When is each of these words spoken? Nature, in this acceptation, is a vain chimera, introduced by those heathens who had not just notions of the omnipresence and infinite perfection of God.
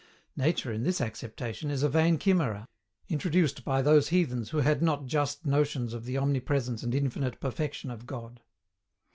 Nature, 0.35 0.71
in 0.73 0.81
this 0.81 0.99
acceptation, 0.99 1.69
is 1.69 1.83
a 1.83 1.87
vain 1.89 2.17
chimera, 2.17 2.67
introduced 3.07 3.63
by 3.63 3.83
those 3.83 4.07
heathens 4.09 4.49
who 4.49 4.57
had 4.57 4.81
not 4.81 5.05
just 5.05 5.45
notions 5.45 5.93
of 5.93 6.05
the 6.05 6.17
omnipresence 6.17 6.81
and 6.81 6.95
infinite 6.95 7.39
perfection 7.39 7.91
of 7.91 8.07
God. 8.07 8.41